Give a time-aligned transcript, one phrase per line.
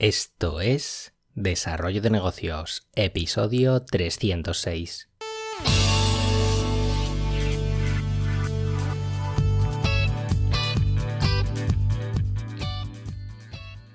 [0.00, 5.08] Esto es Desarrollo de Negocios, episodio 306.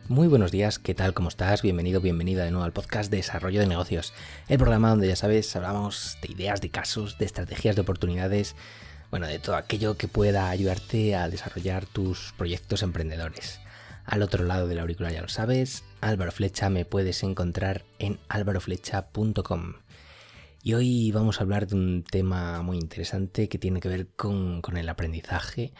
[0.07, 1.13] Muy buenos días, ¿qué tal?
[1.13, 1.61] ¿Cómo estás?
[1.61, 4.13] Bienvenido, bienvenida de nuevo al podcast Desarrollo de Negocios,
[4.47, 8.55] el programa donde ya sabes, hablamos de ideas, de casos, de estrategias, de oportunidades,
[9.11, 13.59] bueno, de todo aquello que pueda ayudarte a desarrollar tus proyectos emprendedores.
[14.09, 19.73] Al otro lado del auricular ya lo sabes, Álvaro Flecha me puedes encontrar en álvaroflecha.com.
[20.63, 24.63] Y hoy vamos a hablar de un tema muy interesante que tiene que ver con,
[24.75, 25.73] el aprendizaje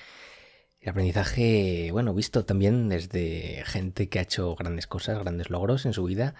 [0.79, 5.93] el aprendizaje, bueno, visto también desde gente que ha hecho grandes cosas, grandes logros en
[5.93, 6.35] su vida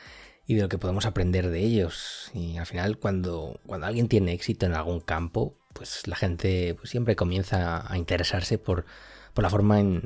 [0.46, 2.30] y de lo que podemos aprender de ellos.
[2.36, 6.92] Y al final, cuando, cuando alguien tiene éxito en algún campo, pues la gente pues,
[6.92, 8.86] siempre comienza a interesarse por,
[9.40, 10.04] por la forma en,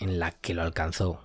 [0.00, 1.22] la que lo alcanzó.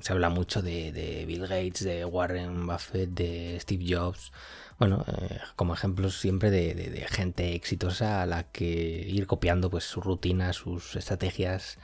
[0.00, 4.30] Se habla mucho de, Bill Gates, de Warren Buffett, de Steve Jobs.
[4.78, 10.04] Bueno, eh, como ejemplos siempre de, gente exitosa a la que ir copiando pues sus
[10.04, 11.78] rutinas, sus estrategias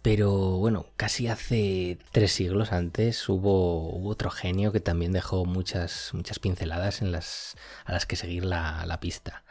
[0.00, 6.12] pero bueno, casi hace tres siglos antes hubo, hubo, otro genio que también dejó muchas,
[6.14, 9.42] muchas pinceladas en las, a las que seguir la pista.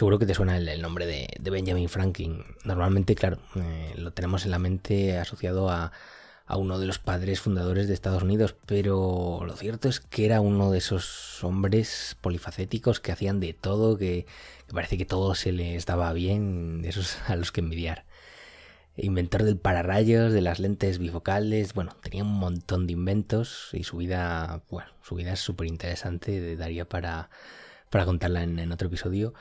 [0.00, 2.42] Seguro que te suena el, nombre de, Benjamin Franklin.
[2.64, 5.92] Normalmente, claro, eh, lo tenemos en la mente asociado a,
[6.56, 10.70] uno de los padres fundadores de Estados Unidos, pero lo cierto es que era uno
[10.70, 14.24] de esos hombres polifacéticos que hacían de todo, que,
[14.72, 18.06] parece que todo se les daba bien, de esos a los que envidiar
[18.96, 23.98] inventor del pararrayos, de las lentes bifocales, bueno, tenía un montón de inventos y su
[23.98, 27.28] vida, bueno, su vida es súper interesante, daría para,
[27.90, 29.34] para contarla en, otro episodio.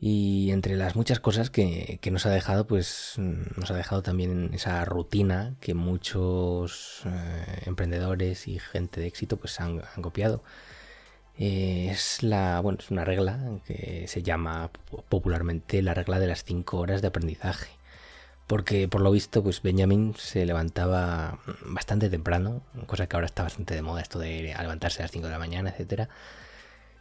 [0.00, 4.50] Y entre las muchas cosas que, que, nos ha dejado, pues nos ha dejado también
[4.54, 10.42] esa rutina que muchos eh, emprendedores y gente de éxito pues han, han copiado.
[11.38, 14.70] Eh, es la, bueno, es una regla que se llama
[15.08, 17.78] popularmente la regla de las 5 horas de aprendizaje
[18.48, 23.74] porque por lo visto pues Benjamin se levantaba bastante temprano, cosa que ahora está bastante
[23.74, 26.08] de moda esto de levantarse a las 5 de la mañana, etcétera.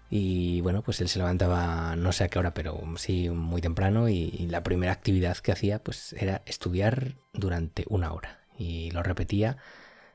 [0.09, 4.09] Y bueno, pues él se levantaba no sé a qué hora, pero sí muy temprano
[4.09, 9.57] y, la primera actividad que hacía pues era estudiar durante una hora y lo repetía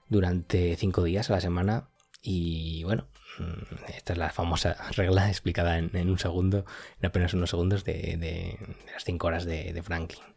[0.08, 1.88] durante cinco días a la semana
[2.22, 3.06] y bueno,
[3.38, 6.64] mm, esta es la famosa regla explicada en, un segundo,
[7.00, 8.58] en apenas unos segundos de,
[8.92, 10.32] las cinco horas de, de Franklin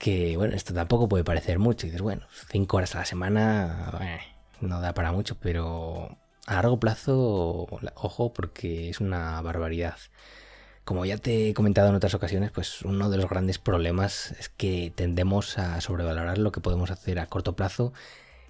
[0.00, 1.86] que bueno, esto tampoco puede parecer mucho.
[1.86, 4.20] Y dices, bueno, cinco horas a la semana eh,
[4.62, 6.16] no da para mucho, pero
[6.46, 9.96] a largo plazo, ojo, porque es una barbaridad.
[10.84, 14.48] Como ya te he comentado en otras ocasiones, pues uno de los grandes problemas es
[14.48, 17.92] que tendemos a sobrevalorar lo que podemos hacer a corto plazo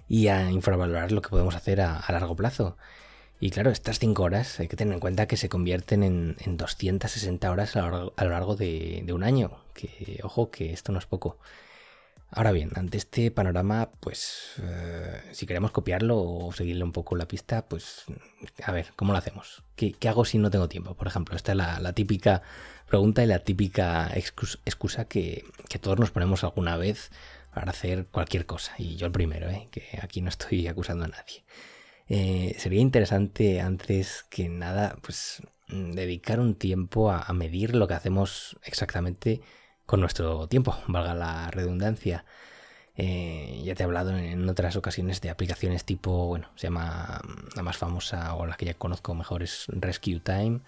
[0.07, 2.77] y a infravalorar lo que podemos hacer a, largo plazo.
[3.39, 6.57] Y claro, estas 5 horas hay que tener en cuenta que se convierten en, en
[6.57, 9.63] 260 horas a lo largo, a lo largo de, de, un año.
[9.73, 11.37] Que, ojo, que esto no es poco.
[12.33, 17.27] Ahora bien, ante este panorama, pues eh, si queremos copiarlo o seguirle un poco la
[17.27, 18.05] pista, pues
[18.63, 19.63] a ver, ¿cómo lo hacemos?
[19.75, 20.95] ¿Qué, hago si no tengo tiempo?
[20.95, 22.41] Por ejemplo, esta es la, típica
[22.87, 25.43] pregunta y la típica excusa, que,
[25.81, 27.11] todos nos ponemos alguna vez
[27.53, 28.73] para hacer cualquier cosa.
[28.77, 29.67] Y yo el primero, ¿eh?
[29.69, 31.43] que aquí no estoy acusando a nadie.
[32.07, 37.93] Eh, sería interesante antes que nada, pues mm, dedicar un tiempo a, medir lo que
[37.93, 39.41] hacemos exactamente
[39.91, 42.23] con nuestro tiempo, valga la redundancia.
[42.95, 47.21] Eh, ya te he hablado en otras ocasiones de aplicaciones tipo, bueno, se llama
[47.57, 50.61] la más famosa o la que ya conozco mejor es Rescue Time,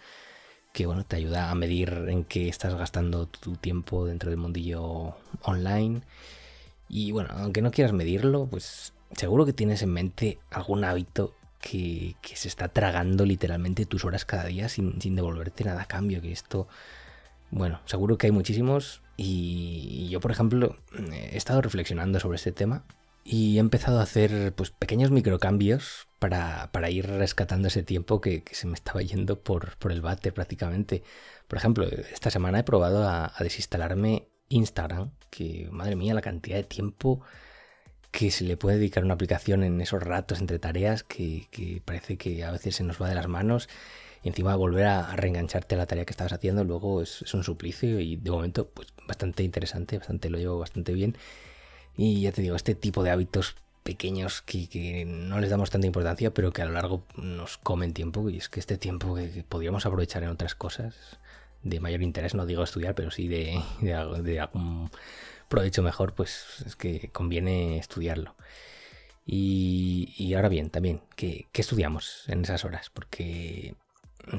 [0.73, 5.16] que bueno, te ayuda a medir en qué estás gastando tu tiempo dentro del mundillo
[5.44, 6.01] online.
[6.89, 12.17] Y bueno, aunque no quieras medirlo, pues seguro que tienes en mente algún hábito que,
[12.22, 16.22] que, se está tragando literalmente tus horas cada día sin, sin, devolverte nada a cambio.
[16.22, 16.67] Que esto,
[17.51, 19.02] bueno, seguro que hay muchísimos.
[19.18, 20.78] Y yo, por ejemplo,
[21.12, 22.85] he estado reflexionando sobre este tema
[23.24, 28.44] y he empezado a hacer pues pequeños microcambios para, para ir rescatando ese tiempo que,
[28.51, 31.04] se me estaba yendo por, por el bate prácticamente.
[31.48, 36.57] Por ejemplo, esta semana he probado a, a desinstalarme Instagram, que madre mía, la cantidad
[36.57, 37.21] de tiempo
[38.12, 42.16] que se le puede dedicar una aplicación en esos ratos entre tareas que, que, parece
[42.16, 43.69] que a veces se nos va de las manos
[44.23, 47.43] y encima volver a, reengancharte a la tarea que estabas haciendo luego es, es, un
[47.43, 51.15] suplicio y de momento pues bastante interesante, bastante lo llevo bastante bien
[51.97, 55.87] y ya te digo, este tipo de hábitos pequeños que, que, no les damos tanta
[55.87, 59.29] importancia pero que a lo largo nos comen tiempo y es que este tiempo que,
[59.29, 61.19] que podríamos aprovechar en otras cosas
[61.63, 64.91] de mayor interés, no digo estudiar, pero sí de, de, de algún
[65.47, 68.35] provecho mejor, pues es que conviene estudiarlo.
[69.25, 72.89] Y, ahora bien, también, ¿qué, estudiamos en esas horas?
[72.89, 73.75] Porque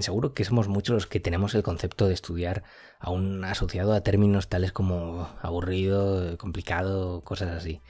[0.01, 2.63] seguro que somos muchos los que tenemos el concepto de estudiar
[2.99, 7.81] aún asociado a términos tales como aburrido, complicado, cosas así.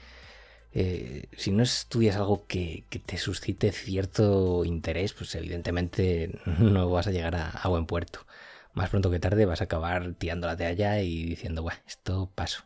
[0.73, 7.11] Eh, si no estudias algo que, te suscite cierto interés, pues evidentemente no vas a
[7.11, 8.25] llegar a, buen puerto.
[8.73, 12.65] Más pronto que tarde vas a acabar tirando la allá y diciendo, bueno, esto paso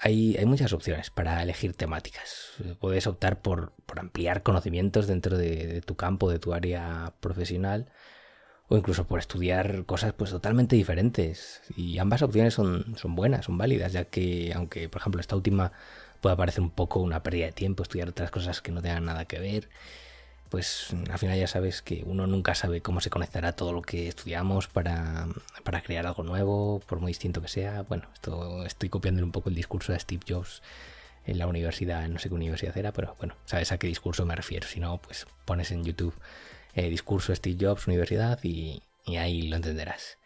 [0.00, 2.54] hay, muchas opciones para elegir temáticas.
[2.78, 7.90] Puedes optar por, ampliar conocimientos dentro de, tu campo, de tu área profesional,
[8.70, 11.60] o incluso por estudiar cosas pues totalmente diferentes.
[11.76, 15.72] Y ambas opciones son, son buenas, son válidas, ya que aunque, por ejemplo, esta última
[16.20, 19.24] pueda parecer un poco una pérdida de tiempo, estudiar otras cosas que no tengan nada
[19.24, 19.68] que ver,
[20.50, 24.06] pues al final ya sabes que uno nunca sabe cómo se conectará todo lo que
[24.06, 25.26] estudiamos para,
[25.84, 27.82] crear algo nuevo, por muy distinto que sea.
[27.82, 30.62] Bueno, esto estoy copiando un poco el discurso de Steve Jobs
[31.26, 34.36] en la universidad, no sé qué universidad era, pero bueno, sabes a qué discurso me
[34.36, 34.68] refiero.
[34.68, 36.14] Si no, pues pones en YouTube
[36.74, 38.82] eh, discurso Steve Jobs, universidad, y,
[39.16, 40.18] ahí lo entenderás.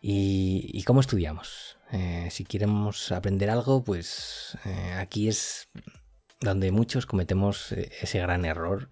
[0.00, 1.76] ¿Y, cómo estudiamos?
[1.92, 5.68] Eh, si queremos aprender algo, pues eh, aquí es
[6.40, 8.88] donde muchos cometemos eh, ese gran error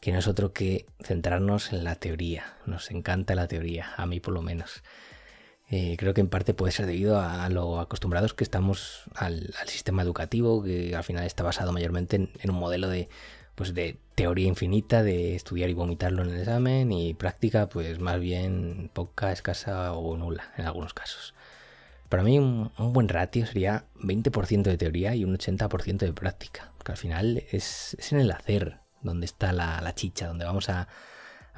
[0.00, 2.58] que no es otro que centrarnos en la teoría.
[2.66, 4.82] Nos encanta la teoría, a mí por lo menos.
[5.96, 10.62] Creo que en parte puede ser debido a, lo acostumbrados que estamos al, sistema educativo,
[10.62, 13.08] que al final está basado mayormente en, un modelo de,
[13.54, 18.20] pues de teoría infinita, de estudiar y vomitarlo en el examen, y práctica, pues más
[18.20, 21.34] bien poca, escasa o nula en algunos casos.
[22.08, 26.92] Para mí un, buen ratio sería 20% de teoría y un 80% de práctica, porque
[26.92, 30.88] al final es, en el hacer donde está la, chicha, donde vamos a,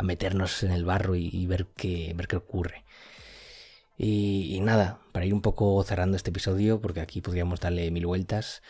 [0.03, 2.85] meternos en el barro y, ver, qué, ver qué ocurre.
[3.99, 8.63] Y, nada, para ir un poco cerrando este episodio, porque aquí podríamos darle mil vueltas,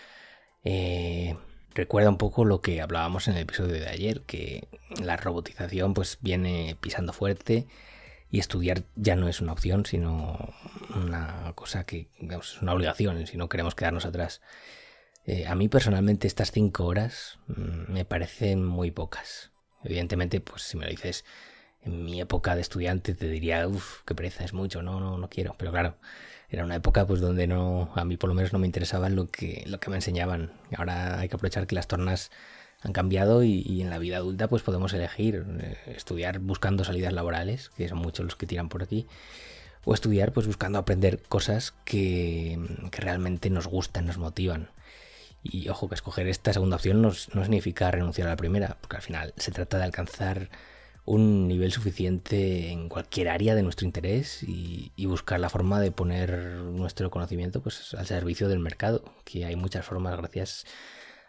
[0.65, 1.37] eh,
[1.75, 4.69] recuerda un poco lo que hablábamos en el episodio de ayer, que
[5.03, 7.67] la robotización pues viene pisando fuerte
[8.31, 10.55] y estudiar ya no es una opción, sino
[10.95, 14.41] una cosa que es una obligación si no queremos quedarnos atrás.
[15.27, 19.53] Eh, a mí personalmente estas cinco horas mm, me parecen muy pocas.
[19.83, 21.25] Evidentemente, pues si me lo dices
[21.85, 25.29] en mi época de estudiante te diría, uff, qué pereza, es mucho, no, no, no
[25.29, 25.55] quiero.
[25.59, 25.97] Pero claro,
[26.49, 29.31] era una época pues donde no, a mí por lo menos no me interesaba lo
[29.31, 30.53] que, lo que me enseñaban.
[30.77, 32.31] Ahora hay que aprovechar que las tornas
[32.85, 37.71] han cambiado y, en la vida adulta pues podemos elegir eh, estudiar buscando salidas laborales,
[37.71, 39.07] que son muchos los que tiran por aquí,
[39.85, 42.59] o estudiar pues buscando aprender cosas que,
[42.93, 44.69] realmente nos gustan, nos motivan.
[45.43, 49.03] Y ojo que escoger esta segunda opción no, significa renunciar a la primera, porque al
[49.03, 50.49] final se trata de alcanzar
[51.05, 55.91] un nivel suficiente en cualquier área de nuestro interés y, y, buscar la forma de
[55.91, 60.65] poner nuestro conocimiento pues, al servicio del mercado, que hay muchas formas gracias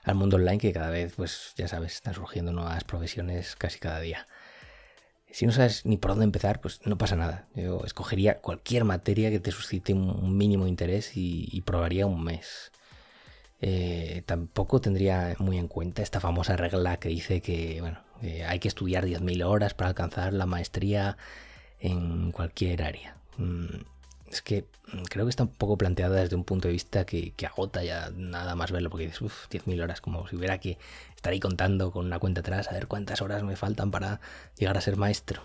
[0.03, 3.99] al mundo online que cada vez, pues ya sabes, están surgiendo nuevas profesiones casi cada
[3.99, 4.27] día.
[5.31, 7.47] Si no sabes ni por dónde empezar, pues no pasa nada.
[7.55, 12.71] Yo escogería cualquier materia que te suscite un mínimo interés y, probaría un mes.
[13.61, 17.99] Eh, tampoco tendría muy en cuenta esta famosa regla que dice que bueno,
[18.47, 21.17] hay que estudiar 10.000 horas para alcanzar la maestría
[21.79, 23.15] en cualquier área.
[23.37, 23.65] Mm,
[24.29, 27.33] es que mm, creo que está un poco planteada desde un punto de vista que,
[27.45, 30.77] agota ya nada más verlo, porque dices, uff, 10.000 horas, como si hubiera que
[31.15, 34.19] estar ahí contando con una cuenta atrás, a ver cuántas horas me faltan para
[34.57, 35.41] llegar a ser maestro.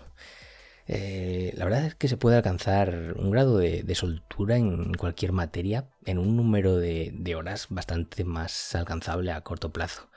[0.87, 5.87] Eh, la verdad es que se puede alcanzar un grado de, soltura en cualquier materia
[6.05, 10.09] en un número de, horas bastante más alcanzable a corto plazo.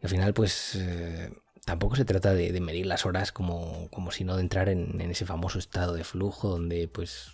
[0.00, 1.32] Y al final, pues eh,
[1.64, 5.58] tampoco se trata de, medir las horas como, como sino de entrar en, ese famoso
[5.58, 7.32] estado de flujo donde pues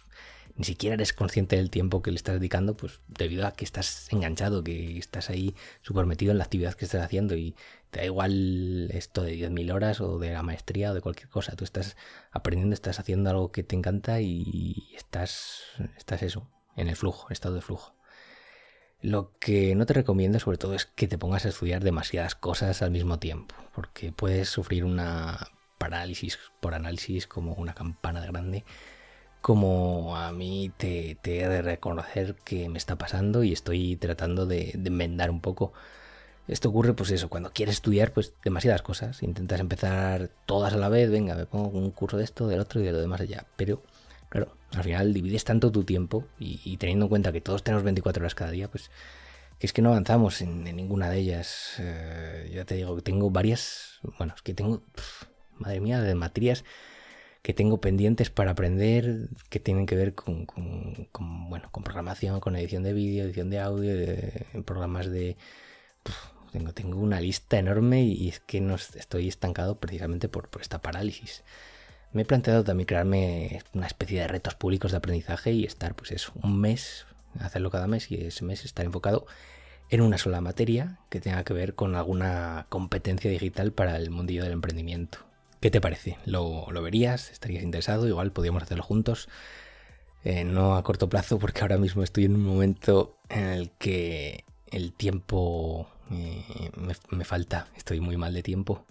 [0.56, 4.08] ni siquiera eres consciente del tiempo que le estás dedicando, pues debido a que estás
[4.12, 7.54] enganchado, que estás ahí súper metido en la actividad que estás haciendo y
[7.90, 11.56] te da igual esto de 10.000 horas o de la maestría o de cualquier cosa.
[11.56, 11.96] Tú estás
[12.30, 15.62] aprendiendo, estás haciendo algo que te encanta y estás,
[15.96, 17.94] estás eso, en el flujo, estado de flujo.
[19.02, 22.82] Lo que no te recomiendo sobre todo es que te pongas a estudiar demasiadas cosas
[22.82, 28.64] al mismo tiempo, porque puedes sufrir una parálisis por análisis como una campana de grande
[29.40, 34.72] como a mí te, he de reconocer que me está pasando y estoy tratando de,
[34.84, 35.72] enmendar un poco.
[36.50, 39.22] Esto ocurre, pues eso, cuando quieres estudiar, pues demasiadas cosas.
[39.22, 42.80] Intentas empezar todas a la vez, venga, me pongo un curso de esto, del otro
[42.80, 43.46] y de lo demás allá.
[43.54, 43.84] Pero,
[44.28, 48.20] claro, al final divides tanto tu tiempo y, teniendo en cuenta que todos tenemos 24
[48.22, 48.90] horas cada día, pues
[49.60, 51.74] que es que no avanzamos en, ninguna de ellas.
[51.78, 54.82] Eh, ya te digo que tengo varias, bueno, es que tengo,
[55.56, 56.64] madre mía, de materias
[57.42, 60.46] que tengo pendientes para aprender que tienen que ver con,
[61.48, 65.36] bueno, con programación, con edición de vídeo, edición de audio, de, programas de
[66.50, 71.42] tengo, una lista enorme y, es que no estoy estancado precisamente por, por esta parálisis.
[72.12, 76.10] Me he planteado también crearme una especie de retos públicos de aprendizaje y estar, pues
[76.10, 77.06] eso, un mes,
[77.38, 79.26] hacerlo cada mes y ese mes estar enfocado
[79.90, 84.44] en una sola materia que tenga que ver con alguna competencia digital para el mundillo
[84.44, 85.18] del emprendimiento.
[85.60, 86.16] ¿Qué te parece?
[86.24, 87.30] ¿Lo, verías?
[87.30, 88.08] ¿Estarías interesado?
[88.08, 89.28] Igual podríamos hacerlo juntos.
[90.24, 94.44] Eh, no a corto plazo porque ahora mismo estoy en un momento en el que
[94.70, 96.70] el tiempo eh,
[97.10, 98.86] me, falta, estoy muy mal de tiempo,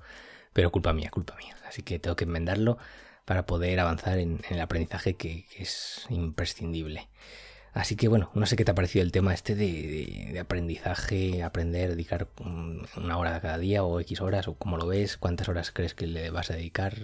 [0.53, 1.55] pero culpa mía, culpa mía.
[1.67, 2.77] Así que tengo que enmendarlo
[3.25, 7.09] para poder avanzar en, el aprendizaje que, es imprescindible.
[7.73, 11.91] Así que bueno, no sé qué te ha parecido el tema este de, aprendizaje, aprender,
[11.91, 12.27] dedicar
[12.97, 16.07] una hora cada día o X horas o cómo lo ves, cuántas horas crees que
[16.07, 16.95] le vas a dedicar,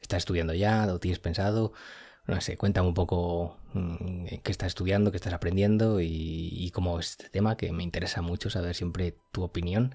[0.00, 1.74] estás estudiando ya, lo tienes pensado,
[2.26, 7.10] no sé, cuéntame un poco mm, qué estás estudiando, qué estás aprendiendo y, cómo es
[7.10, 9.94] este tema, que me interesa mucho saber siempre tu opinión.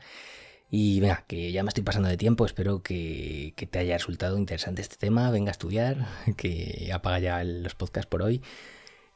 [0.72, 4.82] Y venga, que ya me estoy pasando de tiempo, espero que, te haya resultado interesante
[4.84, 6.08] este tema, venga a estudiar,
[6.38, 8.42] que apaga ya los podcasts por hoy.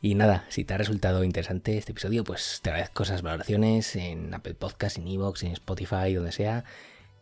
[0.02, 4.34] Y nada, si te ha resultado interesante este episodio, pues te agradezco esas valoraciones en
[4.34, 6.66] Apple Podcasts, en Evox, en Spotify, donde sea.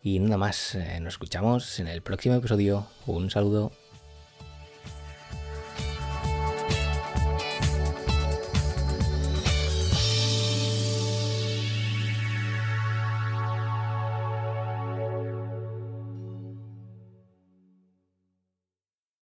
[0.02, 2.88] Y nada más, eh, nos escuchamos en el próximo episodio.
[3.06, 3.72] Un saludo.